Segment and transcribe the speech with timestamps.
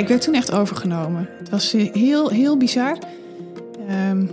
[0.00, 1.28] ik werd toen echt overgenomen.
[1.38, 2.98] Het was eh, heel, heel bizar.
[3.88, 4.26] Ehm,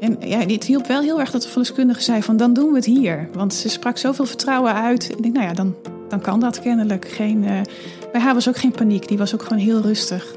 [0.00, 2.76] en ja, het hielp wel heel erg dat de verloskundige zei van dan doen we
[2.76, 3.28] het hier.
[3.32, 5.10] Want ze sprak zoveel vertrouwen uit.
[5.10, 5.74] Ik denk, nou ja, dan,
[6.08, 7.08] dan kan dat kennelijk.
[7.08, 7.60] Geen, uh,
[8.12, 9.08] bij haar was ook geen paniek.
[9.08, 10.34] Die was ook gewoon heel rustig.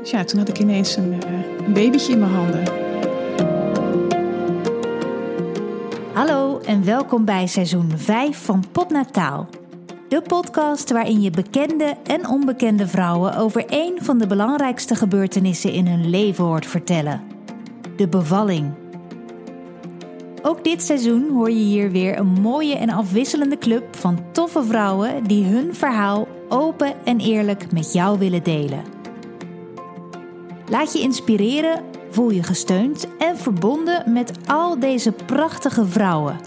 [0.00, 2.62] Dus ja, toen had ik ineens een, uh, een babytje in mijn handen.
[6.12, 9.48] Hallo en welkom bij seizoen 5 van Potnataal.
[10.14, 15.86] De podcast waarin je bekende en onbekende vrouwen over één van de belangrijkste gebeurtenissen in
[15.86, 17.22] hun leven hoort vertellen:
[17.96, 18.72] de bevalling.
[20.42, 25.24] Ook dit seizoen hoor je hier weer een mooie en afwisselende club van toffe vrouwen
[25.24, 28.82] die hun verhaal open en eerlijk met jou willen delen.
[30.68, 36.38] Laat je inspireren, voel je gesteund en verbonden met al deze prachtige vrouwen.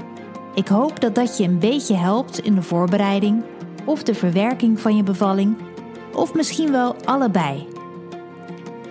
[0.56, 3.44] Ik hoop dat dat je een beetje helpt in de voorbereiding
[3.88, 5.58] of de verwerking van je bevalling,
[6.14, 7.68] of misschien wel allebei.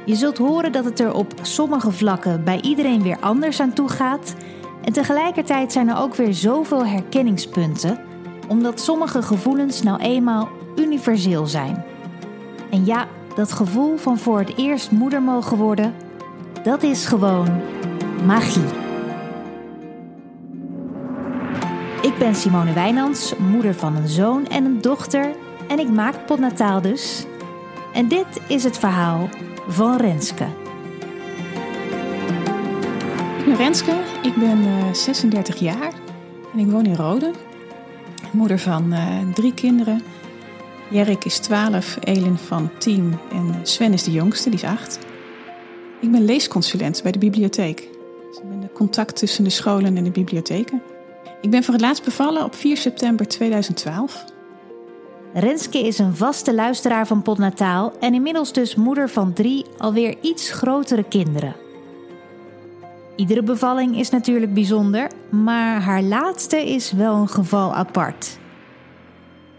[0.05, 3.89] Je zult horen dat het er op sommige vlakken bij iedereen weer anders aan toe
[3.89, 4.35] gaat.
[4.83, 7.99] En tegelijkertijd zijn er ook weer zoveel herkenningspunten,
[8.49, 11.85] omdat sommige gevoelens nou eenmaal universeel zijn.
[12.71, 15.95] En ja, dat gevoel van voor het eerst moeder mogen worden,
[16.63, 17.61] dat is gewoon
[18.25, 18.86] magie.
[22.03, 25.35] Ik ben Simone Wijnands, moeder van een zoon en een dochter
[25.69, 27.25] en ik maak potnataal dus.
[27.93, 29.29] En dit is het verhaal
[29.69, 30.45] van Renske.
[33.39, 35.93] Ik ben Renske, ik ben uh, 36 jaar
[36.53, 37.31] en ik woon in Rode.
[38.33, 40.03] Moeder van uh, drie kinderen.
[40.91, 44.99] Jerrik is 12, Elin van 10 en Sven is de jongste, die is 8.
[46.01, 47.89] Ik ben leesconsulent bij de bibliotheek.
[48.29, 50.83] Dus ik ben de contact tussen de scholen en de bibliotheken.
[51.47, 54.25] Ik ben voor het laatst bevallen op 4 september 2012.
[55.35, 60.51] Renske is een vaste luisteraar van Potnataal en inmiddels dus moeder van drie alweer iets
[60.51, 61.57] grotere kinderen.
[63.17, 68.39] Iedere bevalling is natuurlijk bijzonder, maar haar laatste is wel een geval apart.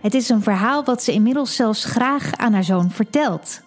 [0.02, 3.62] Het is een verhaal wat ze inmiddels zelfs graag aan haar zoon vertelt.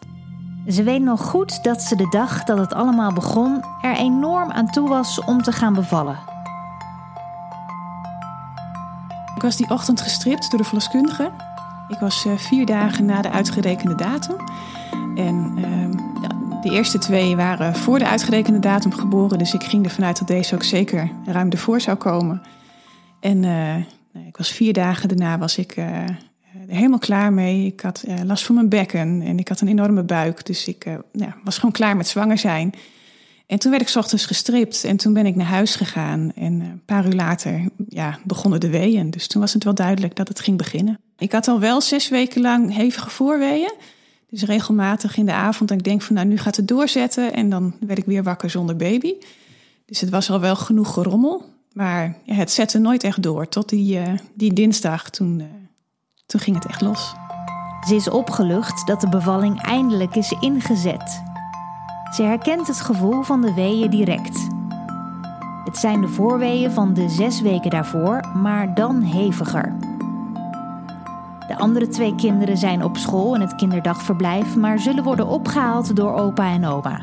[0.68, 4.70] Ze weet nog goed dat ze de dag dat het allemaal begon er enorm aan
[4.70, 6.29] toe was om te gaan bevallen.
[9.40, 11.30] Ik was die ochtend gestript door de verloskundige.
[11.88, 14.36] Ik was uh, vier dagen na de uitgerekende datum.
[15.16, 15.54] En
[16.22, 19.38] ja, de eerste twee waren voor de uitgerekende datum geboren.
[19.38, 22.42] Dus ik ging ervan uit dat deze ook zeker ruim ervoor zou komen.
[23.20, 23.76] En uh,
[24.26, 26.18] ik was vier dagen daarna was ik er
[26.66, 27.66] helemaal klaar mee.
[27.66, 30.46] Ik had last van mijn bekken en ik had een enorme buik.
[30.46, 30.86] Dus ik
[31.44, 32.74] was gewoon klaar met zwanger zijn.
[33.50, 36.32] En toen werd ik ochtends gestript en toen ben ik naar huis gegaan.
[36.34, 39.10] En een paar uur later ja, begonnen de weeën.
[39.10, 41.00] Dus toen was het wel duidelijk dat het ging beginnen.
[41.18, 43.72] Ik had al wel zes weken lang hevige voorweeën.
[44.28, 47.32] Dus regelmatig in de avond dat ik denk van nou nu gaat het doorzetten.
[47.32, 49.14] En dan werd ik weer wakker zonder baby.
[49.86, 51.44] Dus het was al wel genoeg gerommel.
[51.72, 53.48] Maar het zette nooit echt door.
[53.48, 55.44] Tot die, uh, die dinsdag, toen, uh,
[56.26, 57.14] toen ging het echt los.
[57.86, 61.29] Ze is opgelucht dat de bevalling eindelijk is ingezet.
[62.10, 64.48] Ze herkent het gevoel van de weeën direct.
[65.64, 69.76] Het zijn de voorweeën van de zes weken daarvoor, maar dan heviger.
[71.48, 76.14] De andere twee kinderen zijn op school in het kinderdagverblijf, maar zullen worden opgehaald door
[76.14, 77.00] opa en oma.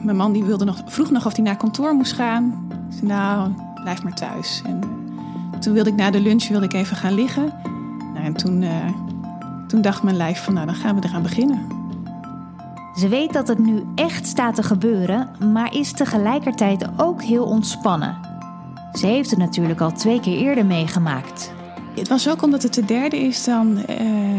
[0.00, 2.66] Mijn man die wilde nog, vroeg nog of hij naar kantoor moest gaan.
[2.90, 3.50] Ik zei, nou,
[3.82, 4.62] blijf maar thuis.
[4.66, 4.80] En
[5.60, 7.52] toen wilde ik na de lunch wilde ik even gaan liggen.
[8.12, 8.70] Nou, en toen, uh,
[9.68, 11.73] toen dacht mijn lijf van, nou, dan gaan we eraan beginnen.
[12.94, 18.18] Ze weet dat het nu echt staat te gebeuren, maar is tegelijkertijd ook heel ontspannen.
[18.92, 21.52] Ze heeft het natuurlijk al twee keer eerder meegemaakt.
[21.96, 23.84] Het was ook omdat het de derde is, dan uh,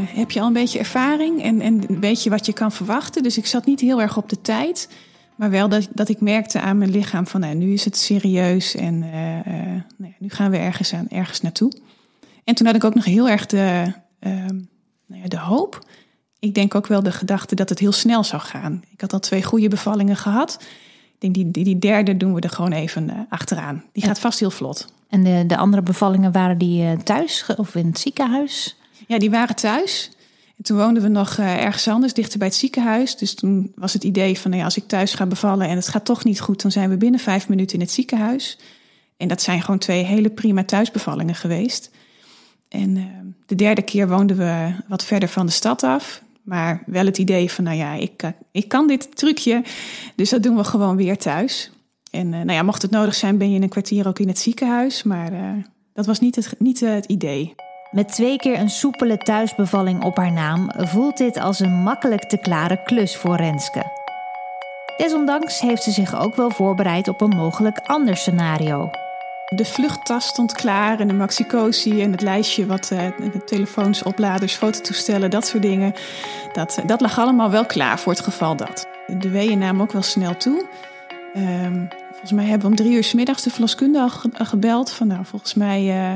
[0.08, 3.24] heb je al een beetje ervaring en, en weet je wat je kan verwachten.
[3.24, 4.90] Dus ik zat niet heel erg op de tijd,
[5.36, 8.76] maar wel dat, dat ik merkte aan mijn lichaam van nou, nu is het serieus
[8.76, 11.72] en uh, uh, nou, nu gaan we ergens, aan, ergens naartoe.
[12.44, 13.94] En toen had ik ook nog heel erg de,
[15.06, 15.85] nou ja, de hoop
[16.46, 18.84] ik denk ook wel de gedachte dat het heel snel zou gaan.
[18.92, 20.58] Ik had al twee goede bevallingen gehad.
[21.14, 23.84] Ik denk, die, die, die derde doen we er gewoon even uh, achteraan.
[23.92, 24.88] Die gaat vast heel vlot.
[25.10, 28.78] En de, de andere bevallingen, waren die uh, thuis of in het ziekenhuis?
[29.08, 30.12] Ja, die waren thuis.
[30.58, 33.18] En toen woonden we nog uh, ergens anders, dichter bij het ziekenhuis.
[33.18, 35.88] Dus toen was het idee van, nou ja, als ik thuis ga bevallen en het
[35.88, 36.62] gaat toch niet goed...
[36.62, 38.60] dan zijn we binnen vijf minuten in het ziekenhuis.
[39.18, 41.92] En dat zijn gewoon twee hele prima thuisbevallingen geweest.
[42.70, 43.08] En
[43.46, 46.24] de derde keer woonden we wat verder van de stad af.
[46.46, 49.64] Maar wel het idee van, nou ja, ik, eh, ik kan dit trucje.
[50.16, 51.72] Dus dat doen we gewoon weer thuis.
[52.12, 54.28] En uh, nou ja, mocht het nodig zijn, ben je in een kwartier ook in
[54.28, 55.04] het ziekenhuis.
[55.04, 55.40] Maar uh,
[55.94, 57.56] dat was niet het, niet, het idee.
[57.92, 62.38] Met twee keer een soepele thuisbevalling op haar naam voelt dit als een makkelijk te
[62.38, 64.04] klare klus voor Renske.
[64.98, 68.90] Desondanks heeft ze zich ook wel voorbereid op een mogelijk ander scenario.
[69.46, 73.08] De vluchttas stond klaar en de maxicosi en het lijstje wat uh,
[73.46, 75.94] telefoons, opladers, fototoestellen, dat soort dingen.
[76.54, 78.88] Dat, dat lag allemaal wel klaar voor het geval dat.
[79.20, 80.66] De weeën namen ook wel snel toe.
[81.36, 84.92] Um, volgens mij hebben we om drie uur s middags de verloskundige al gebeld.
[84.92, 86.10] Van nou, volgens mij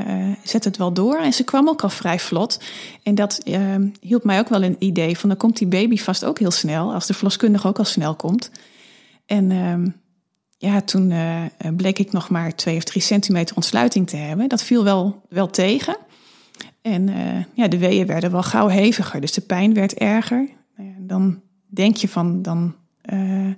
[0.44, 1.18] zet het wel door.
[1.18, 2.60] En ze kwam ook al vrij vlot.
[3.02, 3.58] En dat uh,
[4.00, 6.92] hielp mij ook wel een idee van dan komt die baby vast ook heel snel.
[6.92, 8.50] Als de verloskundige ook al snel komt.
[9.26, 9.86] En ehm,
[10.60, 11.44] ja, toen uh,
[11.76, 14.48] bleek ik nog maar twee of drie centimeter ontsluiting te hebben.
[14.48, 15.96] Dat viel wel, wel tegen.
[16.82, 20.48] En uh, ja, de weeën werden wel gauw heviger, dus de pijn werd erger.
[20.76, 22.74] Nou dan denk je van, dan
[23.12, 23.50] uh,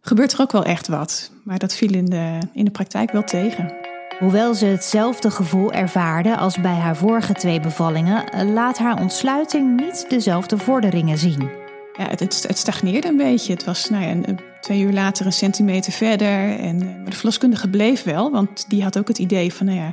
[0.00, 1.30] gebeurt er ook wel echt wat.
[1.44, 3.74] Maar dat viel in de, in de praktijk wel tegen.
[4.18, 10.06] Hoewel ze hetzelfde gevoel ervaarde als bij haar vorige twee bevallingen, laat haar ontsluiting niet
[10.08, 11.50] dezelfde vorderingen zien.
[11.98, 13.52] Ja, het, het, stagneerde een beetje.
[13.52, 16.58] Het was nou ja, een, twee uur later een centimeter verder.
[16.58, 19.78] En, eh, maar de verloskundige bleef wel, want die had ook het idee van, nou
[19.78, 19.92] ja,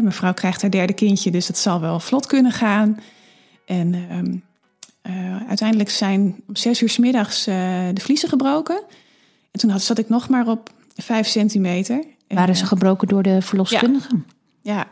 [0.00, 3.00] mevrouw krijgt haar derde kindje, dus het zal wel vlot kunnen gaan.
[3.66, 3.94] En
[5.08, 7.54] uh, uiteindelijk zijn om zes uur s middags uh,
[7.92, 8.82] de vliezen gebroken.
[9.50, 12.04] En toen had, zat ik nog maar op vijf centimeter.
[12.28, 14.08] Waren ze gebroken door de verloskundige?
[14.62, 14.74] Ja.
[14.74, 14.86] ja.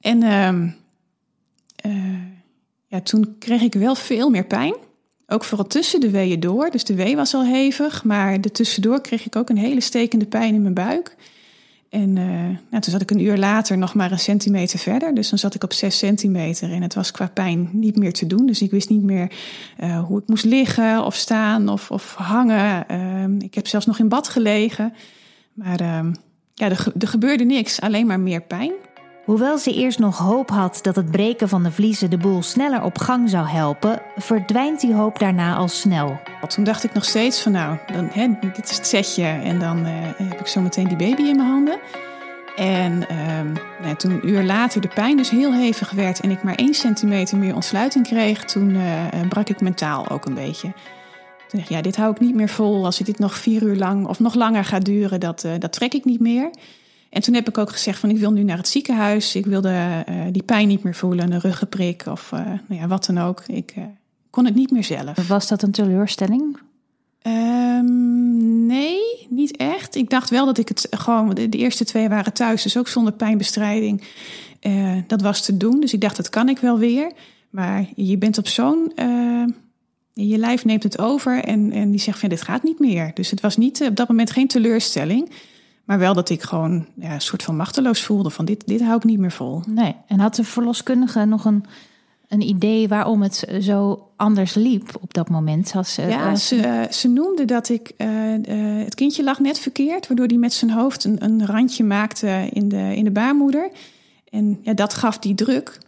[0.00, 0.22] En
[1.84, 2.22] uh,
[2.86, 4.74] ja, toen kreeg ik wel veel meer pijn.
[5.32, 6.70] Ook vooral tussen de weeën door.
[6.70, 10.26] Dus de wee was al hevig, maar de tussendoor kreeg ik ook een hele stekende
[10.26, 11.16] pijn in mijn buik.
[11.88, 12.24] En uh,
[12.70, 15.14] nou, toen zat ik een uur later nog maar een centimeter verder.
[15.14, 16.72] Dus dan zat ik op zes centimeter.
[16.72, 18.46] En het was qua pijn niet meer te doen.
[18.46, 19.32] Dus ik wist niet meer
[19.80, 22.84] uh, hoe ik moest liggen of staan of, of hangen.
[22.90, 24.92] Uh, ik heb zelfs nog in bad gelegen.
[25.52, 26.12] Maar ehm,
[26.54, 27.80] ja, er gebeurde niks.
[27.80, 28.72] Alleen maar meer pijn.
[29.24, 32.82] Hoewel ze eerst nog hoop had dat het breken van de vliezen de boel sneller
[32.82, 36.20] op gang zou helpen, verdwijnt die hoop daarna al snel.
[36.48, 39.86] Toen dacht ik nog steeds van nou, dan, hè, dit is het setje en dan
[39.86, 41.78] uh, heb ik zo meteen die baby in mijn handen.
[42.56, 46.42] En uh, nou, toen een uur later de pijn dus heel hevig werd en ik
[46.42, 50.72] maar één centimeter meer ontsluiting kreeg, toen uh, brak ik mentaal ook een beetje.
[51.48, 52.84] Toen dacht ik, ja, dit hou ik niet meer vol.
[52.84, 56.04] Als dit nog vier uur lang of nog langer gaat duren, dat, dat trek ik
[56.04, 56.50] niet meer.
[57.12, 59.34] En toen heb ik ook gezegd van ik wil nu naar het ziekenhuis.
[59.34, 63.06] Ik wilde uh, die pijn niet meer voelen, een ruggenprik of uh, nou ja, wat
[63.06, 63.42] dan ook.
[63.46, 63.84] Ik uh,
[64.30, 65.28] kon het niet meer zelf.
[65.28, 66.58] Was dat een teleurstelling?
[67.26, 69.94] Um, nee, niet echt.
[69.94, 72.88] Ik dacht wel dat ik het gewoon, de, de eerste twee waren thuis, dus ook
[72.88, 74.02] zonder pijnbestrijding.
[75.06, 77.12] dat was te doen, dus ik dacht dat kan ik wel weer.
[77.50, 78.92] Maar je bent op zo'n
[80.12, 83.10] je lijf neemt het over en, en die zegt van dit gaat niet meer.
[83.14, 85.30] Dus het was niet op dat moment geen teleurstelling.
[85.92, 88.96] Maar wel dat ik gewoon ja, een soort van machteloos voelde van dit, dit hou
[88.96, 89.62] ik niet meer vol.
[89.66, 91.64] Nee, en had de verloskundige nog een,
[92.28, 95.72] een idee waarom het zo anders liep op dat moment?
[95.74, 100.26] Als, ja, ze, ze noemde dat ik, uh, uh, het kindje lag net verkeerd, waardoor
[100.26, 103.70] hij met zijn hoofd een, een randje maakte in de, in de baarmoeder.
[104.30, 105.78] En ja, dat gaf die druk.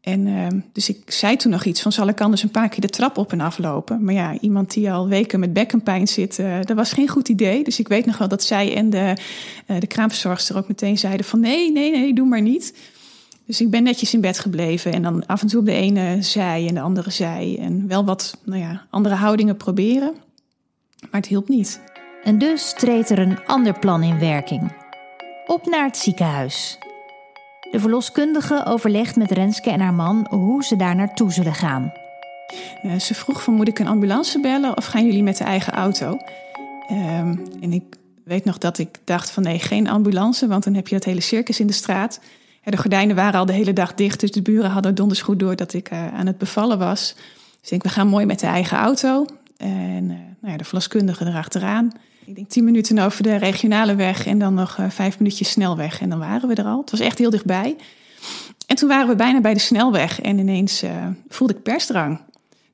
[0.00, 2.80] En uh, dus ik zei toen nog iets van, zal ik anders een paar keer
[2.80, 4.04] de trap op en aflopen?
[4.04, 7.64] Maar ja, iemand die al weken met bekkenpijn zit, uh, dat was geen goed idee.
[7.64, 9.16] Dus ik weet nog wel dat zij en de,
[9.66, 12.74] uh, de kraamverzorgster ook meteen zeiden van, nee, nee, nee, doe maar niet.
[13.46, 16.22] Dus ik ben netjes in bed gebleven en dan af en toe op de ene
[16.22, 17.56] zij en de andere zij.
[17.60, 20.14] En wel wat, nou ja, andere houdingen proberen.
[21.00, 21.80] Maar het hielp niet.
[22.24, 24.72] En dus treedt er een ander plan in werking.
[25.46, 26.78] Op naar het ziekenhuis.
[27.70, 31.92] De verloskundige overlegt met Renske en haar man hoe ze daar naartoe zullen gaan.
[32.98, 36.18] Ze vroeg van moet ik een ambulance bellen of gaan jullie met de eigen auto?
[36.90, 37.82] Um, en ik
[38.24, 41.20] weet nog dat ik dacht van nee, geen ambulance, want dan heb je dat hele
[41.20, 42.20] circus in de straat.
[42.64, 45.56] De gordijnen waren al de hele dag dicht, dus de buren hadden donders goed door
[45.56, 47.14] dat ik uh, aan het bevallen was.
[47.14, 49.26] Dus ik denk, we gaan mooi met de eigen auto.
[49.56, 51.92] En uh, nou ja, de verloskundige erachteraan.
[52.30, 56.00] Ik denk tien minuten over de regionale weg en dan nog uh, vijf minuutjes snelweg.
[56.00, 56.80] En dan waren we er al.
[56.80, 57.76] Het was echt heel dichtbij.
[58.66, 62.20] En toen waren we bijna bij de snelweg en ineens uh, voelde ik persdrang.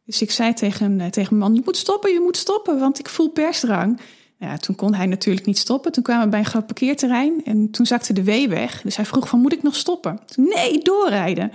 [0.05, 2.99] Dus ik zei tegen, uh, tegen mijn man, je moet stoppen, je moet stoppen, want
[2.99, 4.01] ik voel persdrang.
[4.39, 5.93] Nou ja, toen kon hij natuurlijk niet stoppen.
[5.93, 8.83] Toen kwamen we bij een groot parkeerterrein en toen zakte de wee weg.
[8.83, 10.21] Dus hij vroeg van, moet ik nog stoppen?
[10.37, 11.53] Nee, doorrijden.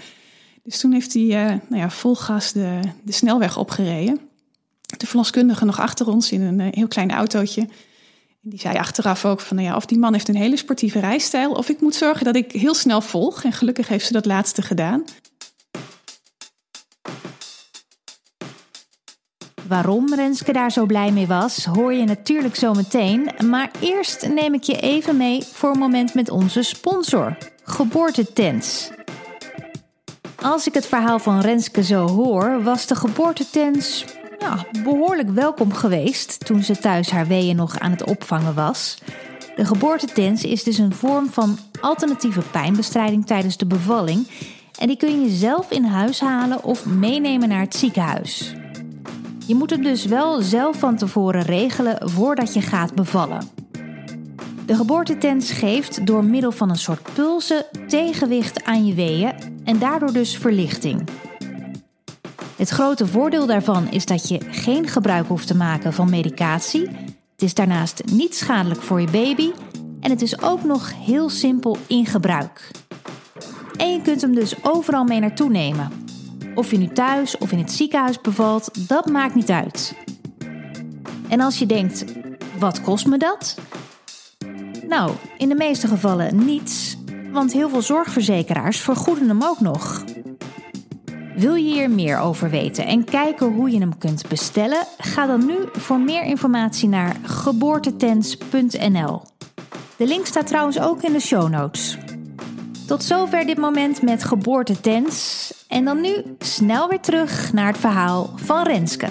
[0.63, 1.23] Dus toen heeft hij
[1.69, 4.19] nou ja, vol gas de, de snelweg opgereden.
[4.97, 7.67] De verloskundige nog achter ons in een heel klein autootje.
[8.43, 11.51] Die zei achteraf ook van, nou ja, of die man heeft een hele sportieve rijstijl,
[11.51, 13.43] of ik moet zorgen dat ik heel snel volg.
[13.43, 15.03] En gelukkig heeft ze dat laatste gedaan.
[19.67, 23.29] Waarom Renske daar zo blij mee was, hoor je natuurlijk zo meteen.
[23.49, 28.89] Maar eerst neem ik je even mee voor een moment met onze sponsor, Geboortetents.
[30.41, 34.05] Als ik het verhaal van Renske zo hoor, was de geboortetens
[34.83, 38.97] behoorlijk welkom geweest toen ze thuis haar weeën nog aan het opvangen was.
[39.55, 44.27] De geboortetens is dus een vorm van alternatieve pijnbestrijding tijdens de bevalling.
[44.79, 48.53] En die kun je zelf in huis halen of meenemen naar het ziekenhuis.
[49.45, 53.49] Je moet het dus wel zelf van tevoren regelen voordat je gaat bevallen.
[54.65, 59.33] De geboortetens geeft door middel van een soort pulsen tegenwicht aan je weeën
[59.63, 61.09] en daardoor dus verlichting.
[62.61, 66.87] Het grote voordeel daarvan is dat je geen gebruik hoeft te maken van medicatie.
[67.31, 69.51] Het is daarnaast niet schadelijk voor je baby
[69.99, 72.71] en het is ook nog heel simpel in gebruik.
[73.77, 75.91] En je kunt hem dus overal mee naartoe nemen.
[76.55, 79.95] Of je nu thuis of in het ziekenhuis bevalt, dat maakt niet uit.
[81.27, 82.05] En als je denkt,
[82.59, 83.57] wat kost me dat?
[84.87, 86.97] Nou, in de meeste gevallen niets,
[87.31, 90.03] want heel veel zorgverzekeraars vergoeden hem ook nog.
[91.35, 94.85] Wil je hier meer over weten en kijken hoe je hem kunt bestellen?
[94.97, 99.21] Ga dan nu voor meer informatie naar geboortetens.nl.
[99.97, 101.97] De link staat trouwens ook in de show notes.
[102.87, 105.53] Tot zover dit moment met geboortetens.
[105.67, 109.07] En dan nu snel weer terug naar het verhaal van Renske.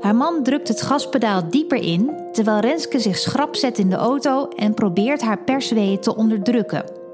[0.00, 4.48] Haar man drukt het gaspedaal dieper in, terwijl Renske zich schrap zet in de auto
[4.48, 7.05] en probeert haar persweeën te onderdrukken.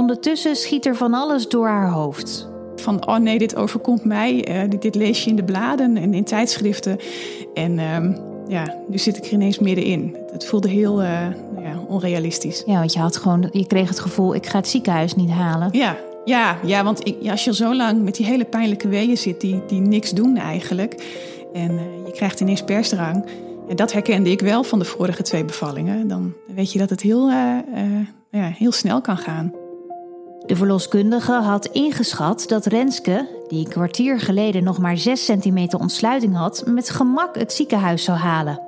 [0.00, 2.48] Ondertussen schiet er van alles door haar hoofd.
[2.76, 4.48] Van, oh nee, dit overkomt mij.
[4.48, 6.98] Uh, dit, dit, lees je in de bladen en in tijdschriften.
[7.54, 8.16] En uh,
[8.48, 10.16] ja, nu zit ik er ineens middenin.
[10.32, 11.26] Het voelde heel uh,
[11.62, 12.62] ja, onrealistisch.
[12.66, 15.68] Ja, want je had gewoon, je kreeg het gevoel, ik ga het ziekenhuis niet halen.
[15.72, 18.88] Ja, ja, ja want ik, ja, als je al zo lang met die hele pijnlijke
[18.88, 20.94] weeën zit, die, die niks doen eigenlijk.
[21.52, 23.24] En uh, je krijgt ineens persdrang.
[23.68, 26.08] En dat herkende ik wel van de vorige twee bevallingen.
[26.08, 27.64] Dan weet je dat het heel, ja,
[28.30, 29.59] heel snel kan gaan.
[30.50, 36.36] De verloskundige had ingeschat dat Renske, die een kwartier geleden nog maar 6 centimeter ontsluiting
[36.36, 38.60] had, met gemak het ziekenhuis zou halen.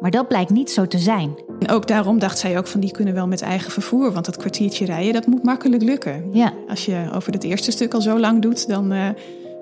[0.00, 1.38] Maar dat blijkt niet zo te zijn.
[1.58, 4.36] En ook daarom dacht zij ook van die kunnen wel met eigen vervoer, want dat
[4.36, 6.28] kwartiertje rijden, dat moet makkelijk lukken.
[6.32, 6.52] Ja.
[6.68, 9.08] Als je over het eerste stuk al zo lang doet, dan uh,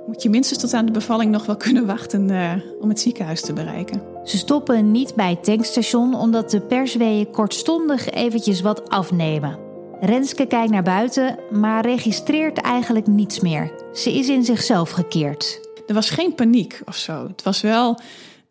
[0.07, 3.41] moet je minstens tot aan de bevalling nog wel kunnen wachten uh, om het ziekenhuis
[3.41, 4.03] te bereiken.
[4.25, 9.72] Ze stoppen niet bij het tankstation omdat de persweeën kortstondig eventjes wat afnemen.
[10.05, 13.73] Renske kijkt naar buiten, maar registreert eigenlijk niets meer.
[13.95, 15.69] Ze is in zichzelf gekeerd.
[15.87, 17.27] Er was geen paniek of zo.
[17.27, 17.99] Het was wel,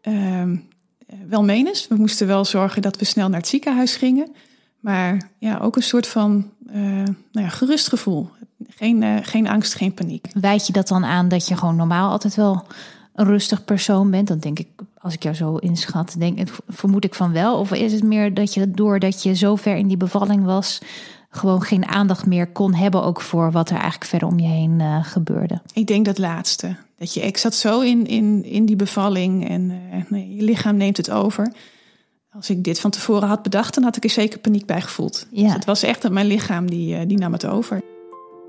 [0.04, 0.44] uh,
[1.28, 1.88] wel menens.
[1.88, 4.32] We moesten wel zorgen dat we snel naar het ziekenhuis gingen.
[4.80, 6.76] Maar ja, ook een soort van uh,
[7.32, 8.30] nou ja, gerust gevoel.
[8.68, 10.28] Geen, uh, geen angst, geen paniek.
[10.34, 12.66] Wijd je dat dan aan dat je gewoon normaal altijd wel
[13.16, 14.28] een rustig persoon bent?
[14.28, 14.68] Dan denk ik,
[14.98, 17.60] als ik jou zo inschat, denk, vermoed ik van wel.
[17.60, 20.80] Of is het meer dat je doordat je zo ver in die bevalling was,
[21.32, 24.80] gewoon geen aandacht meer kon hebben ook voor wat er eigenlijk verder om je heen
[24.80, 25.62] uh, gebeurde.
[25.74, 26.76] Ik denk dat laatste.
[26.98, 30.78] Dat je, ik zat zo in, in, in die bevalling en uh, nee, je lichaam
[30.78, 31.54] neemt het over.
[32.34, 35.28] Als ik dit van tevoren had bedacht, dan had ik er zeker paniek bij gevoeld.
[35.32, 35.44] Ja.
[35.44, 37.82] Dus het was echt dat mijn lichaam die, uh, die nam het over.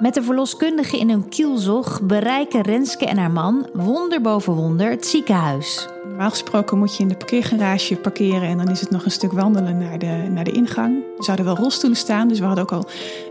[0.02, 5.06] Met de verloskundige in hun kielzog bereiken Renske en haar man wonder boven wonder het
[5.06, 5.88] ziekenhuis.
[6.04, 9.32] Normaal gesproken moet je in de parkeergarage parkeren en dan is het nog een stuk
[9.32, 10.96] wandelen naar de, naar de ingang.
[11.18, 12.88] Er zouden wel rolstoelen staan, dus we hadden ook al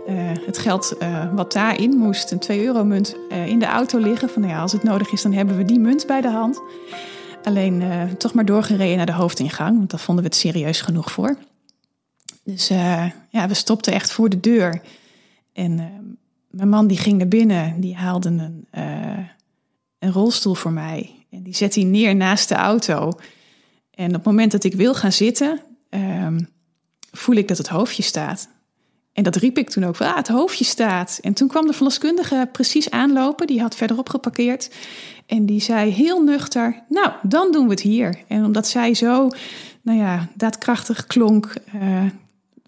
[0.08, 4.00] uh, het geld uh, wat daarin moest, een 2 euro munt, uh, in de auto
[4.00, 4.30] liggen.
[4.30, 6.62] Van nou ja, als het nodig is, dan hebben we die munt bij de hand.
[7.44, 7.84] Alleen
[8.18, 11.38] toch maar doorgereden naar de hoofdingang, want daar vonden we het serieus genoeg voor.
[12.44, 12.68] Dus
[13.30, 14.82] ja, we stopten echt voor de deur.
[15.54, 15.80] En
[16.52, 18.68] mijn man die ging naar binnen, die haalde een,
[20.00, 21.26] een rolstoel voor mij.
[21.30, 23.12] En die zet hij neer naast de auto.
[23.92, 26.48] En op het moment dat ik wil gaan zitten, um,
[27.12, 28.50] voel ik dat het hoofdje staat.
[29.14, 31.20] En dat riep ik toen ook, ah, het hoofdje staat.
[31.22, 34.72] En toen kwam de verloskundige precies aanlopen, die had verderop geparkeerd.
[35.26, 38.24] En die zei heel nuchter, nou, dan doen we het hier.
[38.28, 39.30] En omdat zij zo,
[39.82, 42.04] nou ja, daadkrachtig klonk, uh,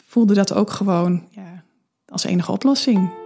[0.07, 1.63] voelde dat ook gewoon ja,
[2.05, 3.22] als enige oplossing.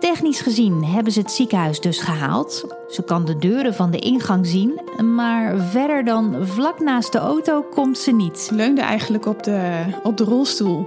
[0.00, 2.64] Technisch gezien hebben ze het ziekenhuis dus gehaald.
[2.88, 4.80] Ze kan de deuren van de ingang zien,
[5.14, 8.38] maar verder dan vlak naast de auto komt ze niet.
[8.38, 10.86] Ze leunde eigenlijk op de, op de rolstoel.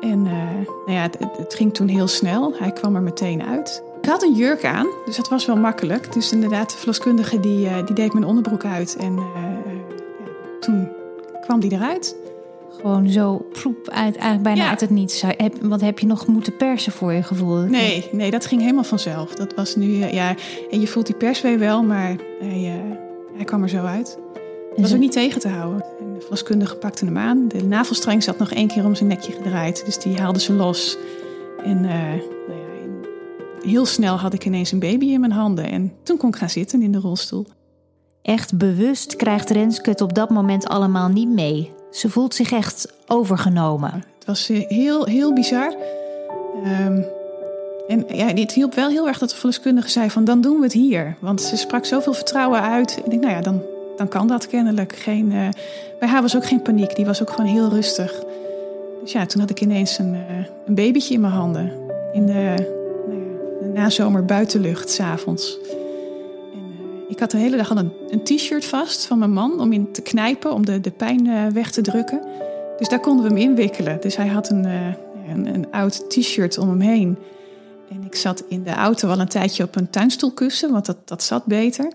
[0.00, 0.32] En uh,
[0.86, 2.54] nou ja, het, ging toen heel snel.
[2.56, 3.82] Hij kwam er meteen uit.
[4.00, 6.12] Ik had een jurk aan, dus dat was wel makkelijk.
[6.12, 8.96] Dus inderdaad, de verloskundige die, uh, die deed mijn onderbroek uit.
[8.96, 9.24] En uh,
[10.18, 10.26] ja,
[10.60, 10.88] toen
[11.40, 12.16] kwam die eruit.
[12.80, 14.68] Gewoon zo ploep uit, eigenlijk bijna ja.
[14.68, 15.22] uit het niets.
[15.22, 17.56] Heb, wat heb je nog moeten persen voor je gevoel?
[17.56, 19.34] Nee, nee, dat ging helemaal vanzelf.
[19.34, 20.34] Dat was nu, ja,
[20.70, 22.96] en je voelt die perswee wel, maar hij, uh,
[23.36, 24.18] hij kwam er zo uit.
[24.70, 25.84] Dat was ook niet tegen te houden.
[26.00, 27.48] En de verloskundige pakte hem aan.
[27.48, 30.96] De navelstreng zat nog één keer om zijn nekje gedraaid, dus die haalde ze los.
[31.64, 35.70] En uh, nou ja, heel snel had ik ineens een baby in mijn handen.
[35.70, 37.46] En toen kon ik gaan zitten in de rolstoel.
[38.22, 41.72] Echt bewust krijgt Renske het op dat moment allemaal niet mee.
[41.96, 43.92] Ze voelt zich echt overgenomen.
[43.92, 45.74] Het was eh, heel, heel bizar.
[46.86, 47.04] Um,
[47.88, 50.62] en ja, het hielp wel heel erg dat de verloskundige zei van dan doen we
[50.62, 51.16] het hier.
[51.18, 52.96] Want ze sprak zoveel vertrouwen uit.
[53.04, 53.62] Ik denk, nou ja, dan,
[53.96, 54.96] dan kan dat kennelijk.
[54.96, 55.48] Geen, uh,
[55.98, 58.22] bij haar was ook geen paniek, die was ook gewoon heel rustig.
[59.02, 60.20] Dus ja, toen had ik ineens een, uh,
[60.66, 61.72] een babytje in mijn handen.
[62.12, 62.56] In de, nou
[63.62, 65.58] de nazomer buitenlucht, s'avonds.
[65.62, 65.85] Uh,
[67.08, 69.92] ik had de hele dag al een, een t-shirt vast van mijn man om in
[69.92, 72.20] te knijpen, om de, de pijn weg te drukken.
[72.78, 74.00] Dus daar konden we hem inwikkelen.
[74.00, 77.16] Dus hij had een, een, een oud t-shirt om hem heen.
[77.90, 81.22] En ik zat in de auto wel een tijdje op een tuinstoelkussen, want dat, dat
[81.22, 81.92] zat beter.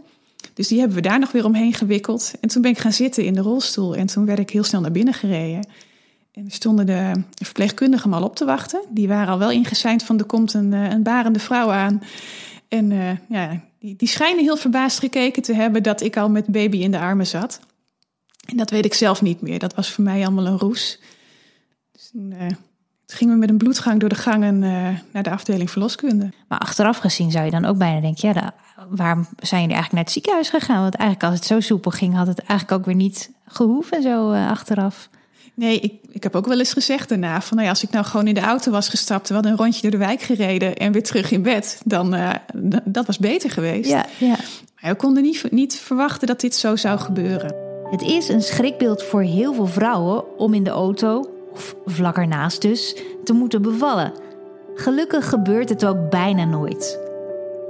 [0.53, 2.33] Dus die hebben we daar nog weer omheen gewikkeld.
[2.39, 3.95] En toen ben ik gaan zitten in de rolstoel.
[3.95, 5.67] En toen werd ik heel snel naar binnen gereden.
[6.31, 8.81] En er stonden de verpleegkundigen mal op te wachten.
[8.89, 12.01] Die waren al wel ingeseind van er komt een, eh, een barende vrouw aan.
[12.67, 16.77] En ja, die, die schijnen heel verbaasd gekeken te hebben dat ik al met baby
[16.77, 17.59] in de armen zat.
[18.45, 19.59] En dat weet ik zelf niet meer.
[19.59, 20.99] Dat was voor mij allemaal een roes.
[21.91, 22.47] Dus toen uh,
[23.05, 26.29] gingen we met een bloedgang door de gangen uh, naar de afdeling verloskunde.
[26.47, 28.53] Maar achteraf gezien zou je dan ook bijna denken: ja,
[28.89, 30.81] waarom zijn jullie eigenlijk naar het ziekenhuis gegaan?
[30.81, 34.31] Want eigenlijk als het zo soepel ging, had het eigenlijk ook weer niet gehoeven zo
[34.31, 35.09] uh, achteraf.
[35.53, 38.05] Nee, ik, ik heb ook wel eens gezegd daarna: van nou ja, als ik nou
[38.05, 40.91] gewoon in de auto was gestapt, we hadden een rondje door de wijk gereden en
[40.91, 42.29] weer terug in bed, dan uh,
[42.85, 43.89] dat was beter geweest.
[43.89, 44.35] Ja, ja.
[44.81, 47.55] Maar we konden niet, niet verwachten dat dit zo zou gebeuren.
[47.91, 52.61] Het is een schrikbeeld voor heel veel vrouwen om in de auto of vlak ernaast
[52.61, 54.13] dus, te moeten bevallen.
[54.75, 56.99] Gelukkig gebeurt het ook bijna nooit.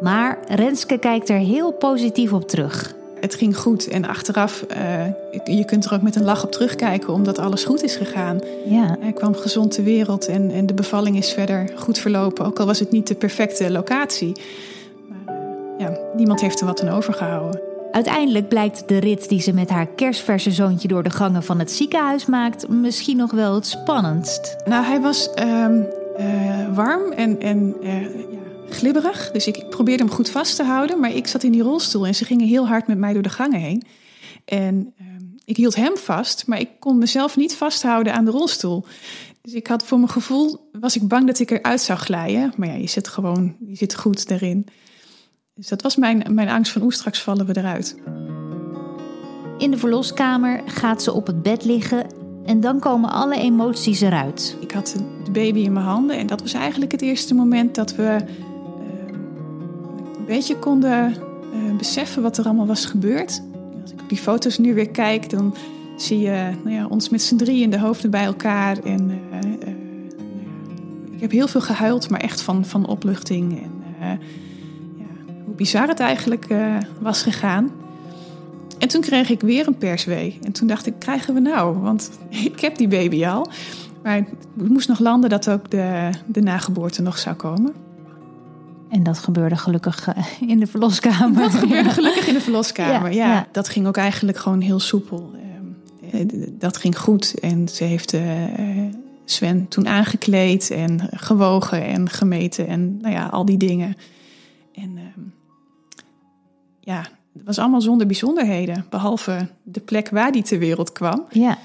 [0.01, 2.95] Maar Renske kijkt er heel positief op terug.
[3.21, 5.05] Het ging goed en achteraf, uh,
[5.43, 8.39] je kunt er ook met een lach op terugkijken omdat alles goed is gegaan.
[8.65, 8.97] Ja.
[8.99, 12.45] Hij kwam gezond ter wereld en, en de bevalling is verder goed verlopen.
[12.45, 14.31] Ook al was het niet de perfecte locatie.
[15.07, 17.61] Maar uh, ja, niemand heeft er wat aan overgehouden.
[17.91, 21.71] Uiteindelijk blijkt de rit die ze met haar kerstverse zoontje door de gangen van het
[21.71, 24.55] ziekenhuis maakt misschien nog wel het spannendst.
[24.65, 25.85] Nou, hij was um,
[26.19, 28.40] uh, warm en, en ja,
[28.73, 29.31] glibberig.
[29.31, 30.99] Dus ik probeerde hem goed vast te houden.
[30.99, 33.29] Maar ik zat in die rolstoel en ze gingen heel hard met mij door de
[33.29, 33.83] gangen heen.
[34.45, 38.85] En um, ik hield hem vast, maar ik kon mezelf niet vasthouden aan de rolstoel.
[39.41, 42.53] Dus ik had voor mijn gevoel, was ik bang dat ik eruit zou glijden.
[42.55, 44.65] Maar ja, je zit gewoon, je zit goed erin.
[45.53, 47.95] Dus dat was mijn, mijn angst van, oeh, straks vallen we eruit.
[49.57, 52.05] In de verloskamer gaat ze op het bed liggen
[52.45, 54.57] en dan komen alle emoties eruit.
[54.59, 57.95] Ik had de baby in mijn handen en dat was eigenlijk het eerste moment dat
[57.95, 58.17] we
[60.21, 61.13] een beetje konden
[61.53, 63.41] uh, beseffen wat er allemaal was gebeurd.
[63.81, 65.55] Als ik op die foto's nu weer kijk, dan
[65.97, 68.77] zie je nou ja, ons met z'n drieën in de hoofden bij elkaar.
[68.83, 69.69] En uh,
[71.11, 73.61] ik heb heel veel gehuild, maar echt van, van opluchting.
[73.61, 73.69] En,
[75.45, 76.47] hoe bizar het eigenlijk
[76.99, 77.71] was gegaan.
[78.79, 80.39] En toen kreeg ik weer een perswee.
[80.43, 81.77] En toen dacht ik, krijgen we nou?
[81.77, 82.11] Want
[82.51, 83.47] ik heb die baby al.
[84.03, 87.73] Maar het moest nog landen dat ook de, de nageboorte nog zou komen.
[88.91, 90.07] En dat gebeurde gelukkig
[90.39, 91.41] in de verloskamer.
[91.41, 93.25] Dat gebeurde gelukkig in de verloskamer, ja.
[93.25, 93.33] ja.
[93.33, 93.47] ja.
[93.51, 95.31] Dat ging ook eigenlijk gewoon heel soepel.
[96.49, 97.39] Dat ging goed.
[97.39, 98.21] En ze heeft uh,
[99.25, 102.67] Sven toen aangekleed en gewogen en gemeten.
[102.67, 103.95] En nou ja, al die dingen.
[104.73, 105.01] En uh,
[106.79, 106.99] ja,
[107.33, 108.85] het was allemaal zonder bijzonderheden.
[108.89, 111.25] Behalve de plek waar die ter wereld kwam.
[111.29, 111.57] Ja.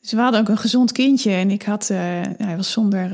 [0.00, 1.30] Dus we hadden ook een gezond kindje.
[1.30, 3.10] En ik had, hij was zonder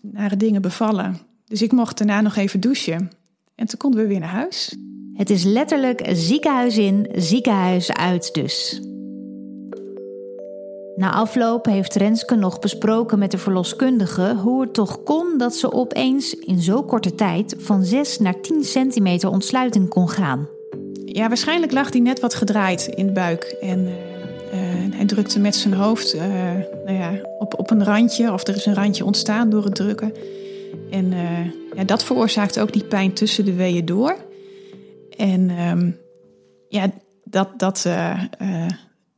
[0.00, 1.30] nare dingen bevallen.
[1.52, 3.10] Dus ik mocht daarna nog even douchen.
[3.54, 4.76] En toen konden we weer naar huis.
[5.14, 8.82] Het is letterlijk ziekenhuis in, ziekenhuis uit dus.
[10.96, 15.72] Na afloop heeft Renske nog besproken met de verloskundige hoe het toch kon dat ze
[15.72, 20.48] opeens in zo korte tijd van 6 naar 10 centimeter ontsluiting kon gaan.
[21.04, 23.56] Ja, waarschijnlijk lag hij net wat gedraaid in de buik.
[23.60, 23.92] En uh,
[24.96, 26.22] hij drukte met zijn hoofd uh,
[26.84, 30.12] nou ja, op, op een randje, of er is een randje ontstaan door het drukken.
[30.90, 31.12] En
[31.76, 34.16] ja, dat veroorzaakt ook die pijn tussen de weeën door.
[35.16, 35.96] En um,
[36.68, 36.90] ja,
[37.24, 37.88] dat, dat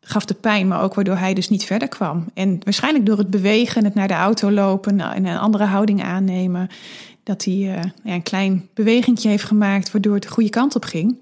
[0.01, 2.25] gaf de pijn, maar ook waardoor hij dus niet verder kwam.
[2.35, 6.69] En waarschijnlijk door het bewegen, het naar de auto lopen en een andere houding aannemen,
[7.23, 11.19] dat hij ja, een klein bewegingje heeft gemaakt waardoor het de goede kant op ging.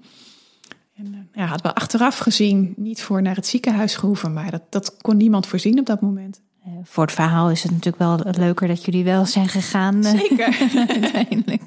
[0.95, 4.97] En ja, hadden we achteraf gezien niet voor naar het ziekenhuis gehoeven, maar dat, dat
[4.97, 6.41] kon niemand voorzien op dat moment.
[6.83, 10.03] Voor het verhaal is het natuurlijk wel leuker dat jullie wel zijn gegaan.
[10.03, 10.57] Zeker.
[11.01, 11.61] uiteindelijk.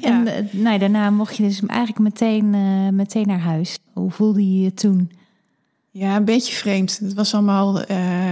[0.00, 0.24] Ja.
[0.26, 2.50] En nou, daarna mocht je dus eigenlijk meteen,
[2.96, 3.78] meteen naar huis.
[3.92, 5.10] Hoe voelde je je toen?
[5.90, 6.98] Ja, een beetje vreemd.
[6.98, 8.30] Het was allemaal uh,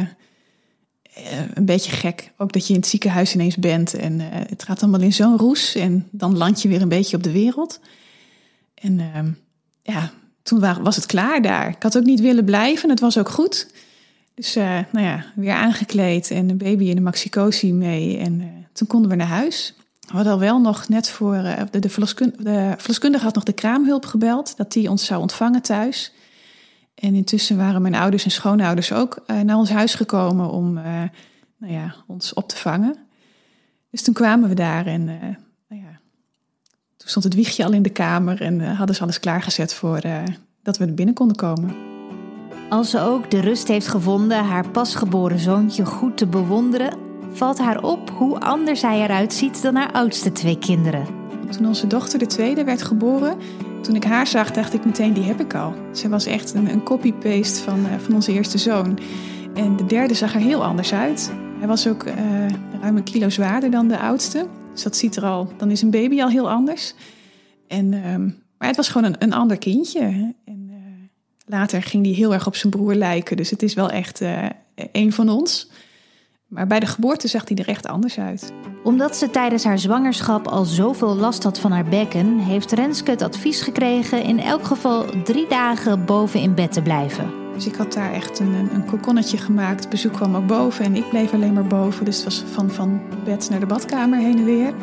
[1.54, 2.32] een beetje gek.
[2.36, 5.74] Ook dat je in het ziekenhuis ineens bent en het gaat allemaal in zo'n roes.
[5.74, 7.80] En dan land je weer een beetje op de wereld.
[8.74, 9.30] En ehm,
[9.82, 11.68] ja, toen was het klaar daar.
[11.68, 12.90] Ik had ook niet willen blijven.
[12.90, 13.68] Het was ook goed.
[14.34, 18.18] Dus uh, nou ja, weer aangekleed en een baby in de maxicosi mee.
[18.18, 19.74] En uh, toen konden we naar huis.
[20.00, 21.34] We hadden al wel nog net voor...
[21.34, 24.56] Uh, de, de verloskundige had nog de kraamhulp gebeld...
[24.56, 26.12] dat die ons zou ontvangen thuis.
[26.94, 30.50] En intussen waren mijn ouders en schoonouders ook naar ons huis gekomen...
[30.50, 32.96] om nou ja, ons op te vangen.
[33.90, 36.00] Dus toen kwamen we daar en nou ja,
[36.96, 38.40] toen stond het wiegje al in de kamer...
[38.42, 40.00] en hadden ze alles klaargezet voor
[40.62, 41.93] dat we er binnen konden komen.
[42.74, 46.98] Als ze ook de rust heeft gevonden haar pasgeboren zoontje goed te bewonderen,
[47.32, 51.06] valt haar op hoe anders hij eruit ziet dan haar oudste twee kinderen.
[51.50, 53.36] Toen onze dochter de tweede werd geboren,
[53.82, 55.74] toen ik haar zag, dacht ik meteen: die heb ik al.
[55.92, 58.98] Ze was echt een, een copy-paste van, uh, van onze eerste zoon.
[59.54, 61.32] En de derde zag er heel anders uit.
[61.58, 62.14] Hij was ook uh,
[62.80, 64.46] ruim een kilo zwaarder dan de oudste.
[64.72, 66.94] Dus dat ziet er al, dan is een baby al heel anders.
[67.68, 68.16] En, uh,
[68.58, 70.34] maar het was gewoon een, een ander kindje.
[71.46, 73.36] Later ging hij heel erg op zijn broer lijken.
[73.36, 74.46] Dus het is wel echt uh,
[74.92, 75.70] een van ons.
[76.46, 78.52] Maar bij de geboorte zag hij er echt anders uit.
[78.82, 83.22] Omdat ze tijdens haar zwangerschap al zoveel last had van haar bekken, heeft Renske het
[83.22, 87.32] advies gekregen in elk geval drie dagen boven in bed te blijven.
[87.54, 89.88] Dus ik had daar echt een, een kokonnetje gemaakt.
[89.88, 92.04] bezoek kwam ook boven en ik bleef alleen maar boven.
[92.04, 94.74] Dus het was van, van bed naar de badkamer heen en weer.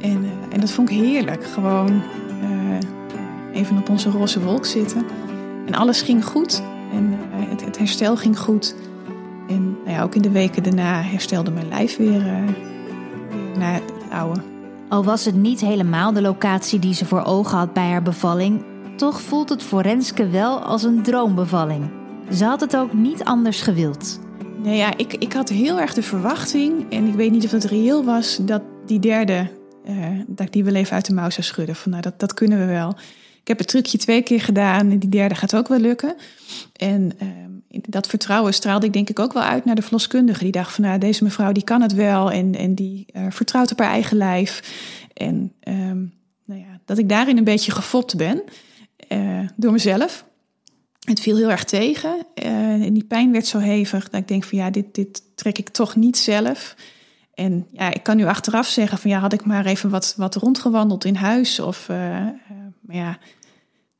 [0.00, 1.44] En, uh, en dat vond ik heerlijk.
[1.44, 2.02] Gewoon
[2.42, 5.06] uh, even op onze roze wolk zitten.
[5.66, 6.62] En alles ging goed.
[6.92, 8.74] En uh, het, het, herstel ging goed.
[9.48, 12.44] En nou ja, ook in de weken daarna herstelde mijn lijf weer, uh,
[13.30, 14.40] weer naar het oude.
[14.88, 18.64] Al was het niet helemaal de locatie die ze voor ogen had bij haar bevalling,
[18.96, 21.90] toch voelt het voor Renske wel als een droombevalling.
[22.32, 24.20] Ze had het ook niet anders gewild.
[24.62, 27.64] Nee, ja, ik, ik had heel erg de verwachting, en ik weet niet of het
[27.64, 29.50] reëel was, dat die derde,
[29.88, 31.76] uh, dat ik die wel even uit de mouw zou schudden.
[31.76, 32.96] Van nou, dat, dat kunnen we wel.
[33.44, 36.14] Ik heb het trucje twee keer gedaan en die derde gaat ook wel lukken.
[36.76, 40.42] En uh, dat vertrouwen straalde ik denk ik ook wel uit naar de verloskundige.
[40.42, 43.72] Die dacht van nou, deze mevrouw die kan het wel en, en die uh, vertrouwt
[43.72, 44.62] op haar eigen lijf.
[45.12, 48.42] En um, nou ja, dat ik daarin een beetje gefopt ben
[49.08, 50.24] uh, door mezelf.
[51.00, 52.26] Het viel heel erg tegen.
[52.34, 55.68] en die pijn werd zo hevig dat ik denk van ja, dit, dit trek ik
[55.68, 56.76] toch niet zelf.
[57.34, 60.34] En ja, ik kan nu achteraf zeggen van ja, had ik maar even wat, wat
[60.34, 61.88] rondgewandeld in huis of
[62.86, 63.18] maar ja,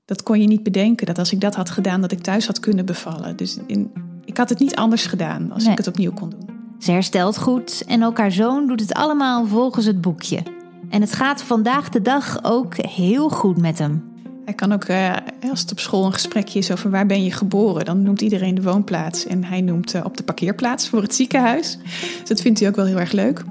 [0.04, 1.06] dat kon je niet bedenken.
[1.06, 3.36] Dat als ik dat had gedaan, dat ik thuis had kunnen bevallen.
[3.36, 3.92] Dus in,
[4.24, 6.48] ik had het niet anders gedaan als ik het opnieuw kon doen.
[6.78, 10.42] Ze herstelt goed en ook haar zoon doet het allemaal volgens het boekje.
[10.88, 14.12] En het gaat vandaag de dag ook heel goed met hem.
[14.44, 15.16] Hij kan ook, uh,
[15.50, 18.54] als het op school een gesprekje is over waar ben je geboren, dan noemt iedereen
[18.54, 19.26] de woonplaats.
[19.26, 21.78] En hij noemt uh, op de parkeerplaats voor het ziekenhuis.
[22.18, 23.44] Dus dat vindt hij ook wel heel erg leuk.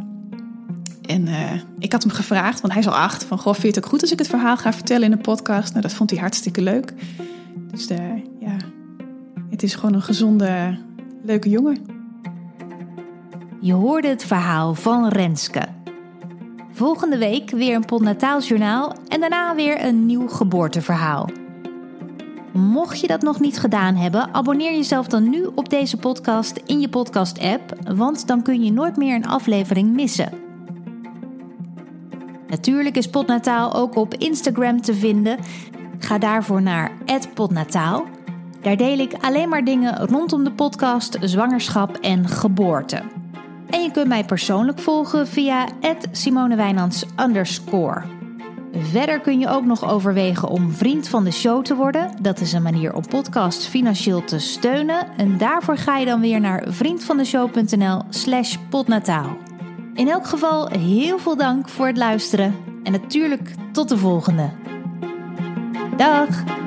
[1.05, 3.67] En uh, ik had hem gevraagd, want hij is al acht, van goh, vind je
[3.67, 5.69] het ook goed als ik het verhaal ga vertellen in een podcast?
[5.69, 6.93] Nou, dat vond hij hartstikke leuk.
[7.71, 8.57] Dus de, ja,
[9.49, 10.77] het is gewoon een gezonde,
[11.23, 11.77] leuke jongen.
[13.61, 15.61] Je hoorde het verhaal van Renske.
[16.71, 21.29] Volgende week weer een potnataaljournaal en daarna weer een nieuw geboorteverhaal.
[22.53, 26.79] Mocht je dat nog niet gedaan hebben, abonneer jezelf dan nu op deze podcast in
[26.79, 30.42] je podcast-app, want dan kun je nooit meer een aflevering missen.
[32.53, 35.37] Natuurlijk is Potnataal ook op Instagram te vinden.
[35.99, 36.91] Ga daarvoor naar
[37.33, 38.05] @potnataal.
[38.61, 43.01] Daar deel ik alleen maar dingen rondom de podcast, zwangerschap en geboorte.
[43.69, 45.67] En je kunt mij persoonlijk volgen via
[46.11, 47.05] @simonewijnands
[48.71, 52.11] Verder kun je ook nog overwegen om vriend van de show te worden.
[52.21, 55.07] Dat is een manier om podcast financieel te steunen.
[55.17, 58.57] En daarvoor ga je dan weer naar vriendvandeshow.nl slash.
[59.93, 64.49] In elk geval heel veel dank voor het luisteren en natuurlijk tot de volgende.
[65.97, 66.62] Dag!